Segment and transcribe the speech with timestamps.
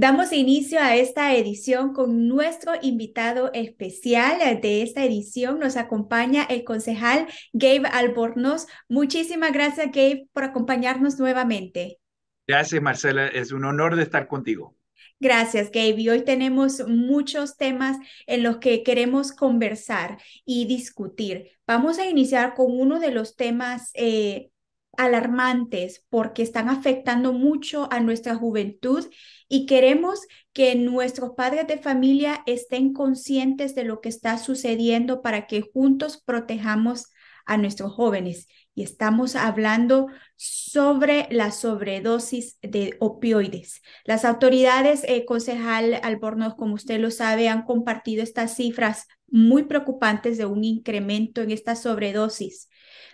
[0.00, 5.58] Damos inicio a esta edición con nuestro invitado especial de esta edición.
[5.58, 8.66] Nos acompaña el concejal Gabe Albornoz.
[8.88, 11.98] Muchísimas gracias, Gabe, por acompañarnos nuevamente.
[12.46, 13.26] Gracias, Marcela.
[13.26, 14.74] Es un honor de estar contigo.
[15.18, 16.10] Gracias, Gabe.
[16.10, 21.50] Hoy tenemos muchos temas en los que queremos conversar y discutir.
[21.66, 24.48] Vamos a iniciar con uno de los temas eh,
[24.96, 29.06] alarmantes porque están afectando mucho a nuestra juventud
[29.52, 30.20] y queremos
[30.52, 36.22] que nuestros padres de familia estén conscientes de lo que está sucediendo para que juntos
[36.24, 37.06] protejamos
[37.46, 38.46] a nuestros jóvenes.
[38.76, 43.82] Y estamos hablando sobre la sobredosis de opioides.
[44.04, 50.38] Las autoridades, eh, concejal Albornoz, como usted lo sabe, han compartido estas cifras muy preocupantes
[50.38, 52.68] de un incremento en esta sobredosis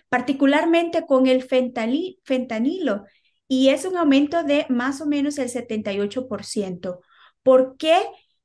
[0.09, 3.05] particularmente con el fentanilo,
[3.47, 6.99] y es un aumento de más o menos el 78%.
[7.43, 7.97] ¿Por qué?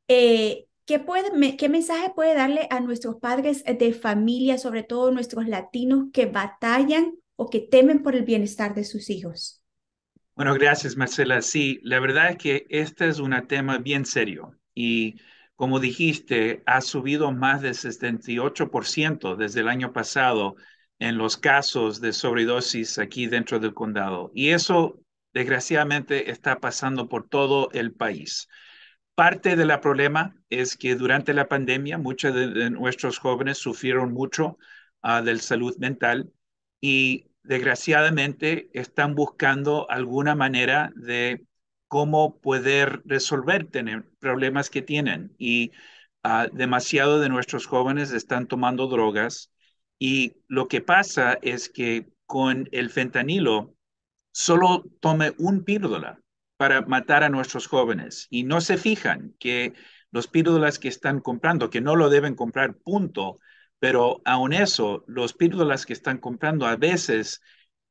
[0.09, 5.49] Eh, ¿qué, puede, ¿Qué mensaje puede darle a nuestros padres de familia, sobre todo nuestros
[5.49, 9.63] latinos que batallan o que temen por el bienestar de sus hijos?
[10.35, 11.43] Bueno, gracias, Marcela.
[11.43, 15.17] Sí, la verdad es que este es un tema bien serio y
[15.57, 20.57] como dijiste, ha subido más del 78% desde el año pasado
[21.03, 24.31] en los casos de sobredosis aquí dentro del condado.
[24.35, 25.01] Y eso,
[25.35, 28.49] desgraciadamente, está pasando por todo el país.
[29.17, 34.59] Parte del problema es que durante la pandemia muchos de, nuestros jóvenes sufrieron mucho
[35.03, 36.33] uh, del salud mental
[36.81, 41.45] y desgraciadamente están buscando alguna manera de
[41.89, 45.35] cómo poder resolver tener problemas que tienen.
[45.37, 45.73] Y
[46.23, 49.53] uh, demasiado de nuestros jóvenes están tomando drogas
[50.05, 53.77] y lo que pasa es que con el fentanilo
[54.33, 56.21] solo tome un píldora
[56.57, 58.27] para matar a nuestros jóvenes.
[58.29, 59.75] Y no se fijan que
[60.11, 63.39] los píldoras que están comprando, que no lo deben comprar, punto,
[63.79, 67.41] pero aún eso, los píldoras que están comprando a veces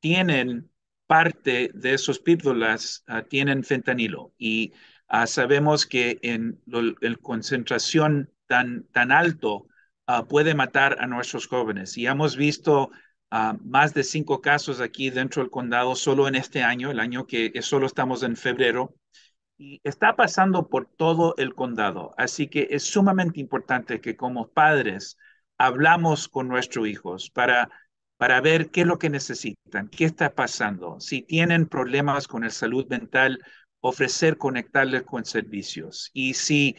[0.02, 0.70] tienen
[1.08, 4.34] parte de esos píldoras, uh, tienen fentanilo.
[4.38, 4.74] Y
[5.10, 9.70] uh, sabemos que en la concentración tan, tan alto
[10.08, 11.98] Ah, puede matar a nuestros jóvenes.
[11.98, 12.92] Y hemos visto
[13.30, 17.26] ah, más de cinco casos aquí dentro del condado solo en este año, el año
[17.28, 18.96] que solo estamos en febrero.
[19.58, 22.14] Y está pasando por todo el condado.
[22.18, 25.18] Así que es sumamente importante que como padres
[25.62, 27.70] hablamos con nuestros hijos para,
[28.18, 31.00] para ver qué es lo que necesitan, qué está pasando.
[31.00, 33.40] Si tienen problemas con el salud mental,
[33.82, 36.10] ofrecer conectarles con servicios.
[36.14, 36.76] Y si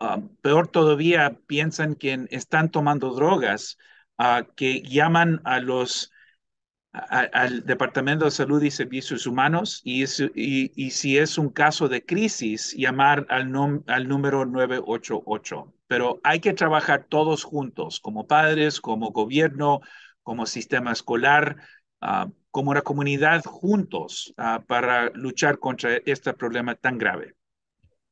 [0.00, 3.78] Ah, peor todavía, piensan que están tomando drogas,
[4.18, 6.10] uh, que llaman a los
[6.92, 10.04] al Departamento de Salud y Servicios Humanos y,
[10.36, 13.52] y, si es un caso de crisis, llamar al,
[13.88, 15.74] al número 988.
[15.88, 19.80] Pero hay que trabajar todos juntos, como padres, como gobierno,
[20.22, 21.56] como sistema escolar,
[22.00, 24.32] uh, como una comunidad juntos
[24.68, 27.34] para luchar contra este problema tan grave.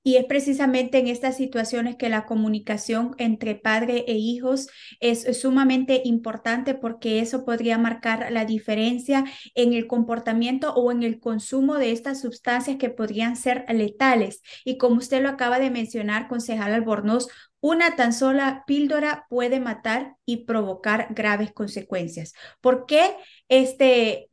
[0.02, 4.68] Y es precisamente en estas situaciones que la comunicación entre padre e hijos
[5.00, 9.24] es, sumamente importante porque eso podría marcar la diferencia
[9.54, 14.42] en el comportamiento o en el consumo de estas sustancias que podrían ser letales.
[14.64, 17.28] Y como usted lo acaba de mencionar, concejal Albornoz,
[17.60, 22.34] una tan sola píldora puede matar y provocar graves consecuencias.
[22.60, 23.14] ¿Por qué
[23.48, 24.28] este,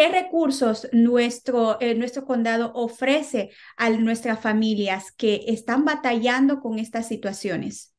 [0.00, 7.06] ¿Qué recursos nuestro, eh, nuestro condado ofrece a nuestras familias que están batallando con estas
[7.06, 7.94] situaciones?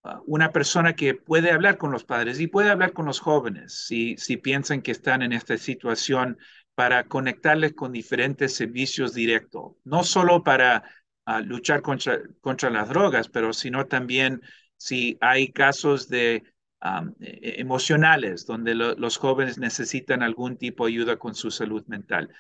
[0.02, 3.86] uh, una persona que puede hablar con los padres y puede hablar con los jóvenes
[3.86, 6.38] si, si piensan que están en esta situación
[6.78, 10.84] para conectarles con diferentes servicios directos, no solo para
[11.24, 14.42] ah, luchar contra, contra, las drogas, pero sino también
[14.76, 16.44] si hay casos de
[17.18, 22.32] e, emocionales donde los jóvenes necesitan algún tipo de ayuda con su salud mental.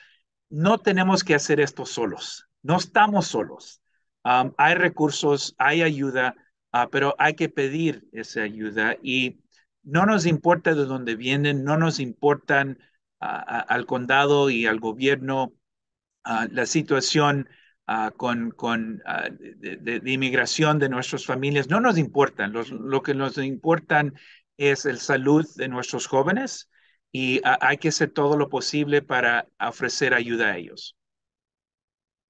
[0.50, 3.82] No tenemos que hacer esto solos, no estamos solos.
[4.22, 6.36] hay recursos, hay ayuda,
[6.70, 9.40] ah, pero hay que pedir esa ayuda y
[9.82, 12.78] no nos importa de dónde vienen, no nos importan
[13.20, 15.54] al condado y al gobierno
[16.50, 17.48] la situación
[18.16, 19.02] con, con
[19.56, 22.52] de, inmigración de nuestras familias no nos importan.
[22.52, 24.14] lo que nos importan
[24.56, 26.70] es el salud de nuestros jóvenes
[27.10, 30.97] y hay que hacer todo lo posible para ofrecer ayuda a ellos.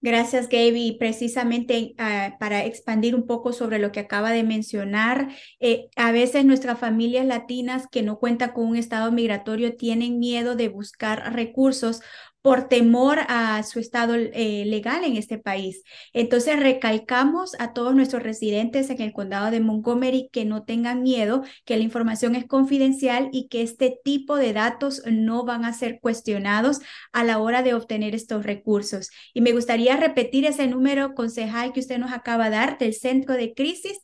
[0.00, 0.97] Gracias, Gaby.
[0.99, 5.29] Precisamente uh, para expandir un poco sobre lo que acaba de mencionar,
[5.59, 10.55] eh, a veces nuestras familias latinas que no cuentan con un estado migratorio tienen miedo
[10.55, 12.00] de buscar recursos
[12.49, 15.83] por temor a su estado eh, legal en este país.
[16.15, 21.43] Entonces, recalcamos a todos nuestros residentes en el condado de Montgomery que no tengan miedo,
[21.67, 26.00] que la información es confidencial y que este tipo de datos no van a ser
[26.00, 26.81] cuestionados
[27.12, 29.11] a la hora de obtener estos recursos.
[29.35, 33.35] Y me gustaría repetir ese número concejal que usted nos acaba de dar del centro
[33.35, 33.99] de crisis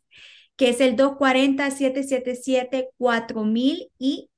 [0.57, 4.31] que es el 240-777-4000 y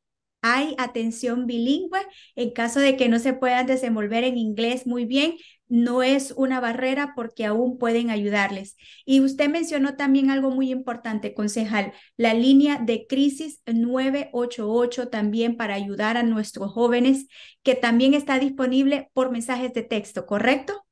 [0.54, 2.00] hay atención bilingüe
[2.34, 5.36] en caso de que no se puedan desenvolver en inglés muy bien.
[5.68, 8.76] No es una barrera porque aún pueden ayudarles.
[9.04, 15.74] Y usted mencionó también algo muy importante, concejal, la línea de crisis 988 también para
[15.74, 17.26] ayudar a nuestros jóvenes,
[17.64, 20.86] que también está disponible por mensajes de texto, ¿correcto?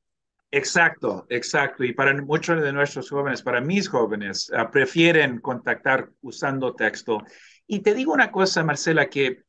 [0.51, 1.83] Exacto, exacto.
[1.83, 7.21] Y para muchos de nuestros jóvenes, para mis jóvenes, uh, prefieren contactar usando texto.
[7.67, 9.43] Y te digo una cosa, Marcela, que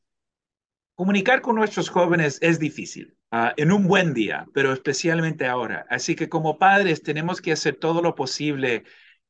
[0.96, 5.86] comunicar con nuestros jóvenes es difícil uh, en un buen día, pero especialmente ahora.
[5.90, 8.84] Así que como padres tenemos que hacer todo lo posible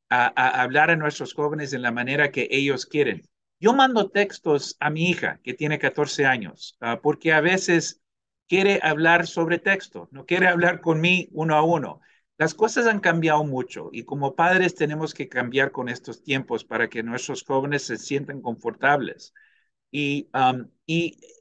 [0.08, 0.28] a,
[0.62, 3.22] hablar a nuestros jóvenes en la manera que ellos quieren.
[3.58, 8.00] Yo mando textos a mi hija, que tiene 14 años, uh, porque a veces
[8.48, 12.00] quiere hablar sobre texto, no quiere hablar con mí uno a uno.
[12.38, 16.88] Las cosas han cambiado mucho y como padres tenemos que cambiar con estos tiempos para
[16.88, 19.32] que nuestros jóvenes se sientan confortables.
[19.96, 20.28] Y,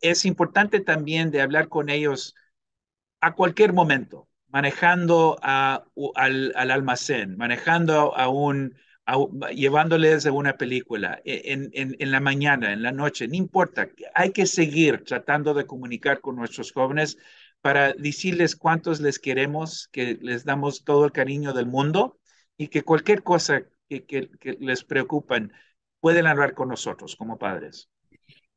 [0.01, 2.35] es importante también de hablar con ellos
[3.19, 5.83] a cualquier momento, manejando al,
[6.55, 8.75] al, almacén, manejando a un,
[9.53, 13.89] llevándoles a una película e, en, en, la mañana, en la noche, no importa.
[14.13, 17.17] Hay que seguir tratando de comunicar con nuestros jóvenes
[17.61, 22.19] para decirles cuántos les queremos, que les damos todo el cariño del mundo
[22.57, 25.51] y que cualquier cosa que, que, que les preocupen
[25.99, 27.89] pueden hablar con nosotros como padres.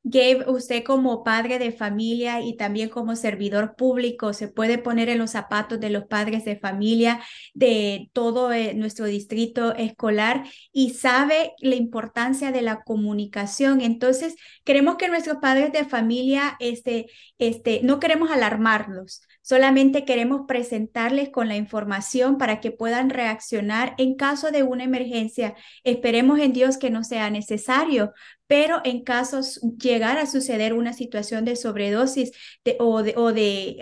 [0.04, 5.18] Gabe, usted como padre de familia y también como servidor público, se puede poner en
[5.18, 7.20] los zapatos de los padres de familia
[7.52, 13.80] de todo eh, nuestro distrito escolar y sabe la importancia de la comunicación.
[13.80, 17.06] Entonces, queremos que nuestros padres de familia, este,
[17.38, 24.14] este, no queremos alarmarlos, Solamente queremos presentarles con la información para que puedan reaccionar en
[24.14, 25.54] caso de una emergencia.
[25.84, 28.12] Esperemos en Dios que no sea necesario,
[28.48, 29.40] pero en caso
[29.78, 32.32] llegar a suceder una situación de sobredosis
[32.80, 33.78] o de,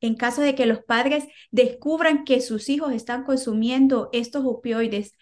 [0.00, 5.12] en caso de que los padres descubran que sus hijos están consumiendo estos opioides,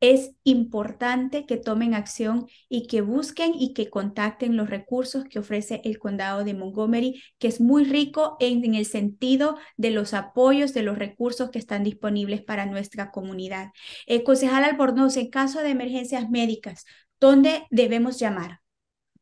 [0.00, 5.82] es importante que tomen acción y que busquen y que contacten los recursos que ofrece
[5.84, 10.72] el condado de Montgomery, que es muy rico en, en, el sentido de los apoyos,
[10.72, 13.72] de los recursos que están disponibles para nuestra comunidad.
[14.06, 16.86] El concejal Albornoz, en caso de emergencias médicas,
[17.20, 18.60] ¿dónde debemos llamar?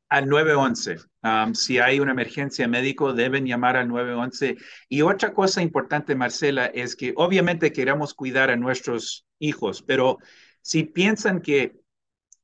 [0.09, 0.97] Al 911.
[1.23, 4.57] Um, si hay una emergencia médica, deben llamar al 911.
[4.89, 10.19] Y otra cosa importante, Marcela, es que obviamente queremos cuidar a nuestros hijos, pero
[10.63, 11.77] si piensan que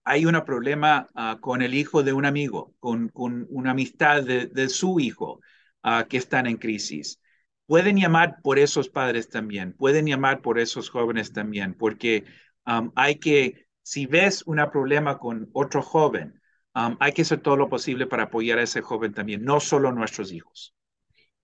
[0.04, 4.68] hay un problema uh, con el hijo de un amigo, con, con una amistad de,
[4.68, 5.40] su hijo
[5.82, 7.20] uh, que están en crisis,
[7.66, 12.24] pueden llamar por esos padres también, pueden llamar por esos jóvenes también, porque
[12.66, 16.40] um, hay que, si ves un problema con otro joven,
[16.74, 19.92] um, hay que hacer todo lo posible para apoyar a ese joven también, no solo
[19.92, 20.74] nuestros hijos.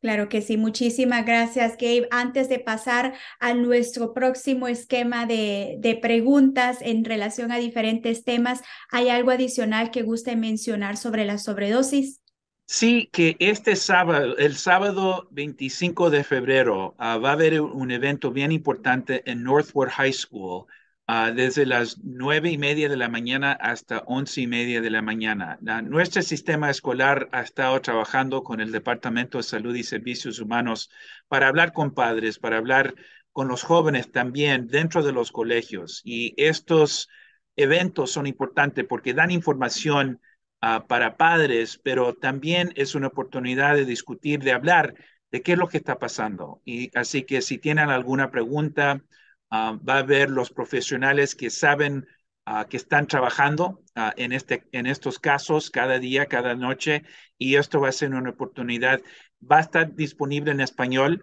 [0.00, 2.09] Claro que sí, muchísimas gracias, Gabe.
[2.11, 8.62] Antes de pasar a nuestro próximo esquema de, de, preguntas en relación a diferentes temas,
[8.90, 12.23] ¿hay algo adicional que guste mencionar sobre la sobredosis?
[12.64, 18.30] Sí, que este sábado, el sábado 25 de febrero, uh, va a haber un evento
[18.30, 20.64] bien importante en Northwood High School
[21.11, 25.02] uh, desde las nueve y media de la mañana hasta once y media de la
[25.02, 25.59] mañana.
[25.83, 30.90] Nuestro sistema escolar ha estado trabajando con el Departamento de Salud y Servicios Humanos
[31.29, 32.95] para hablar con padres, para hablar
[33.33, 36.00] con los jóvenes también dentro de los colegios.
[36.05, 37.09] Y estos
[37.57, 40.21] eventos son importantes porque dan información
[40.62, 44.95] uh, para padres, pero también es una oportunidad de discutir, de hablar
[45.31, 46.61] de qué es lo que está pasando.
[46.64, 49.02] Y así que si tienen alguna pregunta,
[49.50, 52.07] Uh, va a haber los profesionales que saben
[52.47, 57.02] uh, que están trabajando uh, en, este, en estos casos cada día, cada noche,
[57.37, 59.00] y esto va a ser una oportunidad.
[59.40, 61.23] Va a estar disponible en español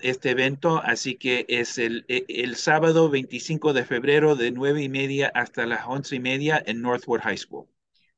[0.00, 4.88] este evento, así que es el, e, el, sábado 25 de febrero de 9 y
[4.88, 7.68] media hasta las 11 y media en Northwood High School.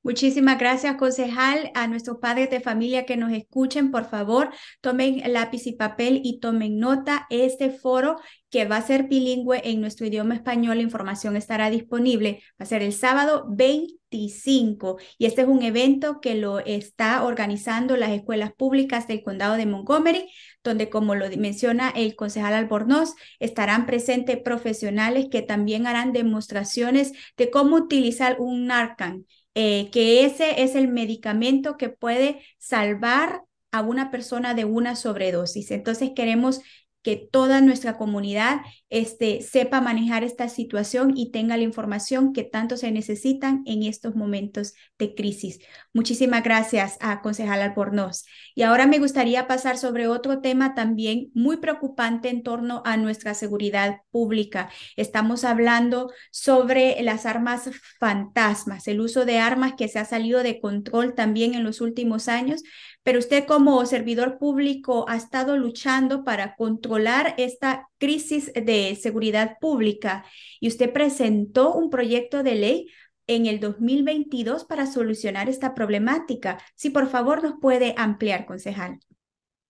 [0.02, 1.70] Muchísimas gracias, concejal.
[1.74, 4.48] A nuestros padres de familia que nos escuchen, por favor,
[4.80, 7.26] tomen lápiz y papel y tomen nota.
[7.28, 8.16] Este foro
[8.48, 12.42] que va a ser bilingüe en nuestro idioma español, la información estará disponible.
[12.52, 17.94] Va a ser el sábado 25 y este es un evento que lo está organizando
[17.98, 20.30] las escuelas públicas del condado de Montgomery,
[20.64, 27.50] donde, como lo menciona el concejal Albornoz, estarán presentes profesionales que también harán demostraciones de
[27.50, 33.42] cómo utilizar un Narcan eh, que ese es el medicamento que puede salvar
[33.72, 35.70] a una persona de una sobredosis.
[35.70, 36.60] Entonces queremos
[37.02, 42.76] que toda nuestra comunidad este, sepa manejar esta situación y tenga la información que tanto
[42.76, 45.60] se necesitan en estos momentos de crisis.
[45.94, 48.24] Muchísimas gracias a concejal Albornoz.
[48.54, 53.34] Y ahora me gustaría pasar sobre otro tema también muy preocupante en torno a nuestra
[53.34, 54.70] seguridad pública.
[54.96, 60.60] Estamos hablando sobre las armas fantasmas, el uso de armas que se ha salido de
[60.60, 62.62] control también en los últimos años,
[63.02, 70.24] pero usted como servidor público ha estado luchando para controlar esta crisis de seguridad pública
[70.60, 72.88] y usted presentó un proyecto de ley
[73.26, 76.58] en el 2022 para solucionar esta problemática.
[76.74, 78.98] Si por favor nos puede ampliar, concejal.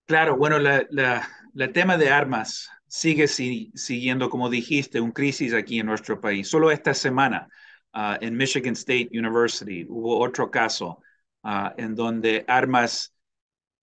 [0.07, 1.29] Claro, bueno, la,
[1.73, 6.49] tema de armas sigue siguiendo, como dijiste, un crisis aquí en nuestro país.
[6.49, 7.49] Solo esta semana
[7.93, 11.01] ah, en Michigan State University hubo otro caso
[11.45, 13.15] ah, en donde armas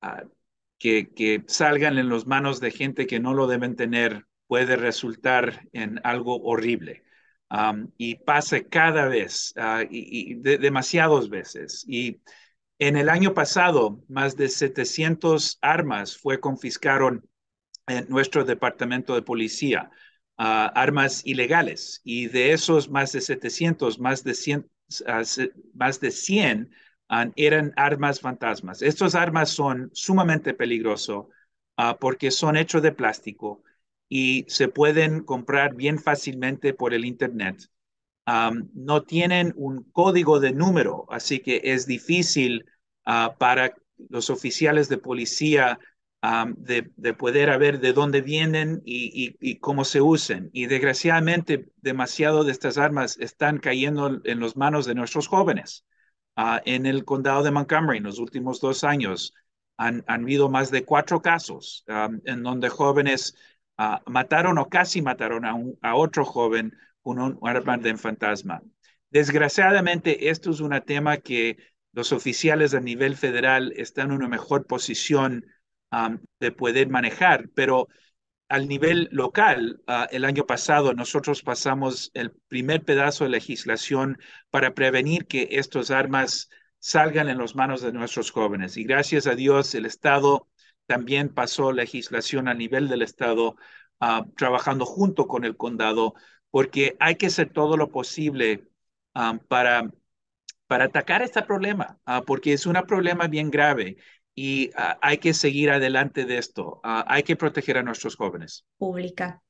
[0.01, 0.24] Ah,
[0.80, 6.00] que, salgan en las manos de gente que no lo deben tener puede resultar en
[6.04, 7.04] algo horrible.
[7.98, 11.86] y pasa cada vez, uh, y, demasiadas veces.
[11.88, 12.22] Y
[12.80, 17.27] en el año pasado, más de 700 armas fue confiscaron
[17.88, 19.89] en nuestro departamento de policía,
[20.38, 22.01] uh, armas ilegales.
[22.04, 24.70] Y de esos más de 700, más de 100,
[25.74, 26.72] más de 100
[27.36, 28.82] eran armas fantasmas.
[28.82, 31.26] Estas armas son sumamente peligrosas
[31.78, 33.64] ah, porque son hechos de plástico
[34.10, 37.70] y se pueden comprar bien fácilmente por el Internet.
[38.74, 42.66] no tienen un código de número, así que es difícil
[43.06, 43.74] ah, para
[44.10, 45.80] los oficiales de policía
[46.58, 50.50] de, poder ver de dónde vienen y, y, cómo se usan.
[50.52, 55.86] Y desgraciadamente, demasiado de estas armas están cayendo en las manos de nuestros jóvenes.
[56.39, 59.34] Ah, en el condado de Montgomery en los últimos dos años
[59.75, 61.84] han, habido más de cuatro casos
[62.25, 63.36] en donde jóvenes
[63.77, 65.46] ah, mataron o casi mataron
[65.82, 68.62] a, otro joven con un arma de fantasma.
[69.10, 71.58] Desgraciadamente, esto es un tema que
[71.91, 75.44] los oficiales a nivel federal están en una mejor posición
[76.39, 77.88] de poder manejar, pero
[78.50, 84.18] al nivel local, ah, el año pasado nosotros pasamos el primer pedazo de legislación
[84.50, 86.50] para prevenir que estas armas
[86.80, 88.77] salgan en las manos de nuestros jóvenes.
[88.77, 90.48] Y gracias a Dios, el Estado
[90.86, 93.58] también pasó legislación a nivel del Estado,
[94.00, 96.13] ah, trabajando junto con el condado,
[96.50, 98.70] porque hay que hacer todo lo posible
[99.13, 99.92] ah, para,
[100.68, 103.98] para atacar este problema, porque es un problema bien grave
[104.38, 106.79] y ah, hay que seguir adelante de esto.
[106.84, 108.67] Ah, hay que proteger a nuestros jóvenes.
[108.77, 109.41] Pública.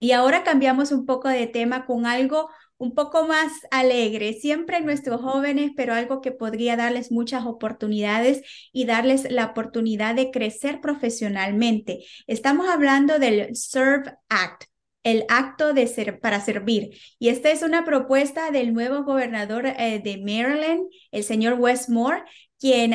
[0.00, 5.20] Y ahora cambiamos un poco de tema con algo un poco más alegre, siempre nuestros
[5.20, 12.04] jóvenes, pero algo que podría darles muchas oportunidades y darles la oportunidad de crecer profesionalmente.
[12.26, 14.64] Estamos hablando del Serve Act,
[15.02, 16.98] el acto de ser para servir.
[17.18, 22.24] Y esta es una propuesta del nuevo gobernador eh, de Maryland, el señor Westmore,
[22.58, 22.94] quien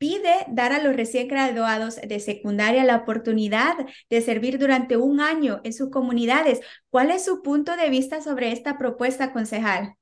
[0.00, 3.74] pide dar a los recién graduados de secundaria la oportunidad
[4.08, 6.60] de servir durante un año en sus comunidades.
[6.88, 9.94] ¿Cuál es su punto de vista sobre esta propuesta, concejal?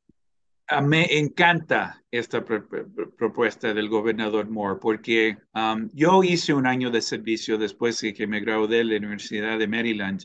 [0.83, 7.59] Me encanta esta propuesta del gobernador Moore porque um, yo hice un año de servicio
[7.59, 10.21] después de que me gradué de la Universidad de Maryland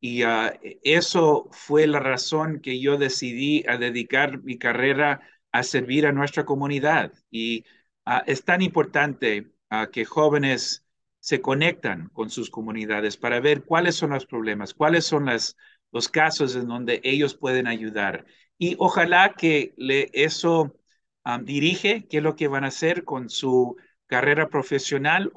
[0.00, 0.50] y uh,
[0.82, 5.20] eso fue la razón que yo decidí a dedicar mi carrera
[5.52, 7.64] a servir a nuestra comunidad y
[8.04, 10.84] Ah, es tan importante ah, que jóvenes
[11.20, 15.56] se conectan con sus comunidades para ver cuáles son los problemas, cuáles son las,
[15.92, 18.26] los casos en donde ellos pueden ayudar.
[18.58, 19.74] Y ojalá que
[20.12, 20.76] eso
[21.24, 25.32] ah, dirige qué es lo que van a hacer con su carrera profesional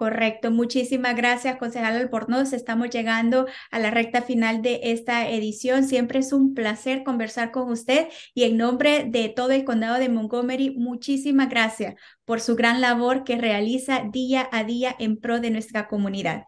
[0.00, 2.54] Correcto, muchísimas gracias, concejal Albornoz.
[2.54, 5.84] Estamos llegando a la recta final de esta edición.
[5.84, 10.08] Siempre es un placer conversar con usted y en nombre de todo el condado de
[10.08, 15.50] Montgomery, muchísimas gracias por su gran labor que realiza día a día en pro de
[15.50, 16.44] nuestra comunidad.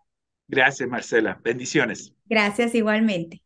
[0.49, 1.39] Gracias, Marcela.
[1.45, 2.15] Bendiciones.
[2.25, 3.43] Gracias igualmente.